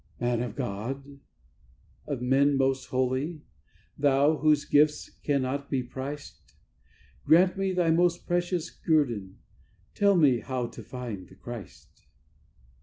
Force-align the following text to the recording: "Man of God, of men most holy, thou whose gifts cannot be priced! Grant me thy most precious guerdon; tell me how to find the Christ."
"Man 0.19 0.41
of 0.41 0.55
God, 0.55 1.19
of 2.07 2.23
men 2.23 2.57
most 2.57 2.87
holy, 2.87 3.43
thou 3.99 4.37
whose 4.37 4.65
gifts 4.65 5.11
cannot 5.23 5.69
be 5.69 5.83
priced! 5.83 6.55
Grant 7.23 7.55
me 7.55 7.71
thy 7.71 7.91
most 7.91 8.25
precious 8.25 8.71
guerdon; 8.71 9.37
tell 9.93 10.17
me 10.17 10.39
how 10.39 10.65
to 10.65 10.81
find 10.81 11.27
the 11.29 11.35
Christ." 11.35 12.07